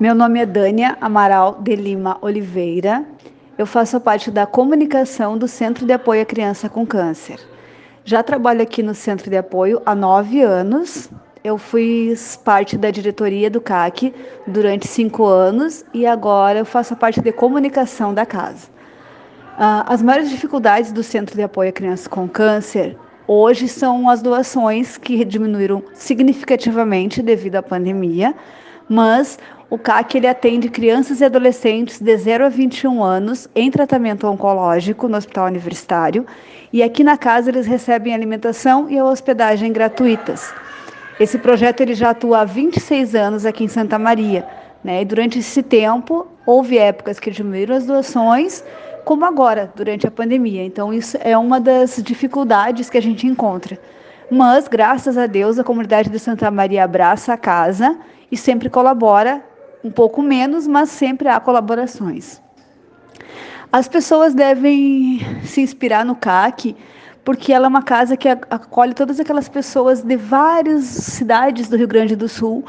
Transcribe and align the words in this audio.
Meu 0.00 0.14
nome 0.14 0.40
é 0.40 0.46
Dânia 0.46 0.96
Amaral 0.98 1.58
de 1.60 1.76
Lima 1.76 2.16
Oliveira. 2.22 3.04
Eu 3.58 3.66
faço 3.66 4.00
parte 4.00 4.30
da 4.30 4.46
comunicação 4.46 5.36
do 5.36 5.46
Centro 5.46 5.84
de 5.84 5.92
Apoio 5.92 6.22
à 6.22 6.24
Criança 6.24 6.70
com 6.70 6.86
Câncer. 6.86 7.38
Já 8.02 8.22
trabalho 8.22 8.62
aqui 8.62 8.82
no 8.82 8.94
Centro 8.94 9.28
de 9.28 9.36
Apoio 9.36 9.82
há 9.84 9.94
nove 9.94 10.40
anos. 10.40 11.10
Eu 11.44 11.58
fui 11.58 12.14
parte 12.42 12.78
da 12.78 12.90
diretoria 12.90 13.50
do 13.50 13.60
CAC 13.60 14.14
durante 14.46 14.88
cinco 14.88 15.26
anos 15.26 15.84
e 15.92 16.06
agora 16.06 16.60
eu 16.60 16.64
faço 16.64 16.96
parte 16.96 17.20
de 17.20 17.30
comunicação 17.30 18.14
da 18.14 18.24
casa. 18.24 18.68
Ah, 19.58 19.84
as 19.86 20.00
maiores 20.00 20.30
dificuldades 20.30 20.92
do 20.92 21.02
Centro 21.02 21.36
de 21.36 21.42
Apoio 21.42 21.68
à 21.68 21.72
Criança 21.72 22.08
com 22.08 22.26
Câncer 22.26 22.96
hoje 23.26 23.68
são 23.68 24.08
as 24.08 24.22
doações 24.22 24.96
que 24.96 25.26
diminuíram 25.26 25.82
significativamente 25.92 27.20
devido 27.20 27.56
à 27.56 27.62
pandemia, 27.62 28.34
mas 28.90 29.38
o 29.70 29.78
CAC 29.78 30.16
ele 30.16 30.26
atende 30.26 30.68
crianças 30.68 31.20
e 31.20 31.24
adolescentes 31.24 32.00
de 32.00 32.16
0 32.16 32.46
a 32.46 32.48
21 32.48 33.04
anos 33.04 33.48
em 33.54 33.70
tratamento 33.70 34.26
oncológico 34.26 35.06
no 35.06 35.16
Hospital 35.16 35.46
Universitário 35.46 36.26
e 36.72 36.82
aqui 36.82 37.04
na 37.04 37.16
casa 37.16 37.50
eles 37.50 37.68
recebem 37.68 38.12
alimentação 38.12 38.90
e 38.90 38.98
a 38.98 39.04
hospedagem 39.04 39.72
gratuitas. 39.72 40.52
Esse 41.20 41.38
projeto 41.38 41.82
ele 41.82 41.94
já 41.94 42.10
atua 42.10 42.40
há 42.40 42.44
26 42.44 43.14
anos 43.14 43.46
aqui 43.46 43.62
em 43.62 43.68
Santa 43.68 43.96
Maria, 43.96 44.44
né? 44.82 45.02
E 45.02 45.04
durante 45.04 45.38
esse 45.38 45.62
tempo 45.62 46.26
houve 46.44 46.76
épocas 46.76 47.20
que 47.20 47.30
diminuíram 47.30 47.76
as 47.76 47.86
doações, 47.86 48.64
como 49.04 49.24
agora 49.24 49.72
durante 49.76 50.04
a 50.04 50.10
pandemia. 50.10 50.64
Então 50.64 50.92
isso 50.92 51.16
é 51.20 51.38
uma 51.38 51.60
das 51.60 52.02
dificuldades 52.02 52.90
que 52.90 52.98
a 52.98 53.02
gente 53.02 53.24
encontra. 53.24 53.78
Mas 54.28 54.66
graças 54.66 55.16
a 55.16 55.26
Deus 55.26 55.60
a 55.60 55.64
comunidade 55.64 56.10
de 56.10 56.18
Santa 56.18 56.50
Maria 56.50 56.82
abraça 56.82 57.32
a 57.32 57.36
casa 57.36 57.96
e 58.30 58.36
sempre 58.36 58.70
colabora 58.70 59.44
um 59.82 59.90
pouco 59.90 60.22
menos, 60.22 60.66
mas 60.66 60.90
sempre 60.90 61.28
há 61.28 61.40
colaborações. 61.40 62.40
As 63.72 63.88
pessoas 63.88 64.34
devem 64.34 65.20
se 65.44 65.60
inspirar 65.60 66.04
no 66.04 66.16
CAC, 66.16 66.76
porque 67.24 67.52
ela 67.52 67.66
é 67.66 67.68
uma 67.68 67.82
casa 67.82 68.16
que 68.16 68.28
acolhe 68.28 68.94
todas 68.94 69.20
aquelas 69.20 69.48
pessoas 69.48 70.02
de 70.02 70.16
várias 70.16 70.84
cidades 70.84 71.68
do 71.68 71.76
Rio 71.76 71.88
Grande 71.88 72.16
do 72.16 72.28
Sul 72.28 72.64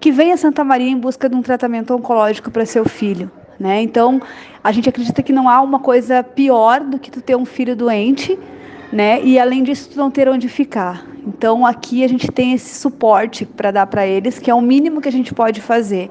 que 0.00 0.10
vêm 0.12 0.32
a 0.32 0.36
Santa 0.36 0.62
Maria 0.62 0.90
em 0.90 0.98
busca 0.98 1.28
de 1.28 1.34
um 1.34 1.42
tratamento 1.42 1.94
oncológico 1.94 2.50
para 2.50 2.64
seu 2.66 2.84
filho. 2.84 3.30
Né? 3.58 3.80
Então, 3.82 4.20
a 4.62 4.70
gente 4.70 4.88
acredita 4.88 5.22
que 5.22 5.32
não 5.32 5.48
há 5.48 5.60
uma 5.62 5.80
coisa 5.80 6.22
pior 6.22 6.80
do 6.80 6.98
que 6.98 7.10
tu 7.10 7.22
ter 7.22 7.36
um 7.36 7.44
filho 7.44 7.74
doente, 7.74 8.38
né? 8.96 9.22
E 9.22 9.38
além 9.38 9.62
disso, 9.62 9.90
não 9.94 10.10
ter 10.10 10.28
onde 10.28 10.48
ficar. 10.48 11.04
Então, 11.26 11.66
aqui 11.66 12.02
a 12.02 12.08
gente 12.08 12.30
tem 12.32 12.54
esse 12.54 12.74
suporte 12.74 13.44
para 13.44 13.70
dar 13.70 13.86
para 13.86 14.06
eles, 14.06 14.38
que 14.38 14.50
é 14.50 14.54
o 14.54 14.60
mínimo 14.60 15.00
que 15.00 15.08
a 15.08 15.12
gente 15.12 15.34
pode 15.34 15.60
fazer 15.60 16.08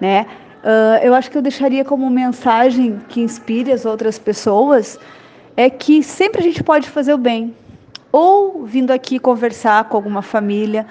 né? 0.00 0.26
Uh, 0.62 1.04
eu 1.04 1.14
acho 1.14 1.30
que 1.30 1.36
eu 1.36 1.42
deixaria 1.42 1.84
como 1.84 2.08
mensagem 2.08 2.98
que 3.08 3.20
inspire 3.20 3.70
as 3.70 3.84
outras 3.84 4.18
pessoas 4.18 4.98
é 5.56 5.68
que 5.68 6.02
sempre 6.02 6.40
a 6.40 6.42
gente 6.42 6.62
pode 6.62 6.88
fazer 6.88 7.12
o 7.12 7.18
bem. 7.18 7.54
Ou 8.10 8.64
vindo 8.64 8.90
aqui 8.90 9.18
conversar 9.18 9.84
com 9.84 9.96
alguma 9.96 10.22
família, 10.22 10.86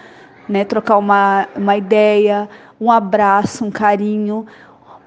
né, 0.47 0.63
trocar 0.63 0.97
uma, 0.97 1.47
uma 1.55 1.75
ideia, 1.75 2.49
um 2.79 2.91
abraço, 2.91 3.65
um 3.65 3.71
carinho, 3.71 4.45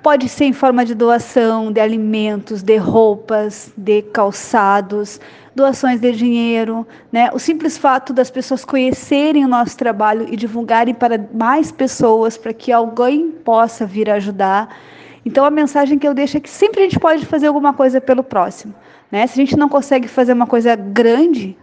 Pode 0.06 0.28
ser 0.28 0.44
em 0.44 0.52
forma 0.52 0.84
de 0.84 0.94
doação 0.94 1.72
de 1.72 1.80
alimentos, 1.80 2.62
de 2.62 2.76
roupas, 2.76 3.72
de 3.76 4.02
calçados, 4.02 5.20
doações 5.52 5.98
de 5.98 6.12
dinheiro, 6.12 6.86
né? 7.10 7.28
O 7.32 7.40
simples 7.40 7.76
fato 7.76 8.12
das 8.12 8.30
pessoas 8.30 8.64
conhecerem 8.64 9.44
o 9.44 9.48
nosso 9.48 9.76
trabalho 9.76 10.24
e 10.30 10.36
divulgarem 10.36 10.94
para 10.94 11.18
mais 11.34 11.72
pessoas, 11.72 12.38
para 12.38 12.52
que 12.52 12.70
alguém 12.70 13.32
possa 13.32 13.84
vir 13.84 14.08
ajudar. 14.08 14.76
Então 15.24 15.44
a 15.44 15.50
mensagem 15.50 15.98
que 15.98 16.06
eu 16.06 16.14
deixo 16.14 16.36
é 16.36 16.40
que 16.40 16.50
sempre 16.50 16.82
a 16.82 16.84
gente 16.84 17.00
pode 17.00 17.26
fazer 17.26 17.48
alguma 17.48 17.74
coisa 17.74 18.00
pelo 18.00 18.22
próximo, 18.22 18.72
né? 19.10 19.26
Se 19.26 19.32
a 19.32 19.44
gente 19.44 19.56
não 19.56 19.68
consegue 19.68 20.06
fazer 20.06 20.34
uma 20.34 20.46
coisa 20.46 20.76
grande, 20.76 21.58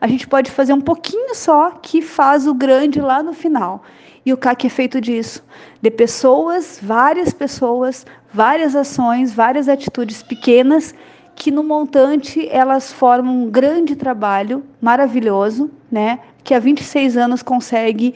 a 0.00 0.06
gente 0.06 0.26
pode 0.26 0.50
fazer 0.50 0.72
um 0.72 0.80
pouquinho 0.80 1.34
só 1.34 1.70
que 1.70 2.00
faz 2.00 2.46
o 2.46 2.54
grande 2.54 3.00
lá 3.00 3.22
no 3.22 3.32
final. 3.32 3.82
E 4.24 4.32
o 4.32 4.36
CAC 4.36 4.66
é 4.66 4.70
feito 4.70 5.00
disso, 5.00 5.42
de 5.80 5.90
pessoas, 5.90 6.78
várias 6.82 7.32
pessoas, 7.32 8.04
várias 8.32 8.76
ações, 8.76 9.32
várias 9.32 9.68
atitudes 9.68 10.22
pequenas 10.22 10.94
que 11.34 11.50
no 11.50 11.62
montante 11.62 12.48
elas 12.50 12.92
formam 12.92 13.44
um 13.44 13.50
grande 13.50 13.94
trabalho 13.94 14.64
maravilhoso, 14.80 15.70
né? 15.90 16.18
Que 16.42 16.52
há 16.52 16.58
26 16.58 17.16
anos 17.16 17.42
consegue 17.42 18.14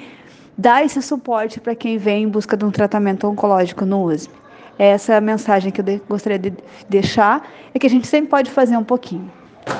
dar 0.58 0.84
esse 0.84 1.00
suporte 1.00 1.60
para 1.60 1.74
quem 1.74 1.96
vem 1.98 2.24
em 2.24 2.28
busca 2.28 2.56
de 2.56 2.64
um 2.64 2.70
tratamento 2.70 3.26
oncológico 3.26 3.86
no 3.86 4.04
USP. 4.04 4.34
Essa 4.78 5.14
é 5.14 5.16
a 5.16 5.20
mensagem 5.20 5.70
que 5.70 5.80
eu 5.80 6.00
gostaria 6.08 6.38
de 6.38 6.52
deixar, 6.88 7.48
é 7.72 7.78
que 7.78 7.86
a 7.86 7.90
gente 7.90 8.06
sempre 8.06 8.28
pode 8.28 8.50
fazer 8.50 8.76
um 8.76 8.84
pouquinho. 8.84 9.30